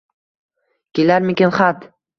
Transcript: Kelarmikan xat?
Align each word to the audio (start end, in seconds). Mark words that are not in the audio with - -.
Kelarmikan 0.99 1.57
xat? 1.61 1.91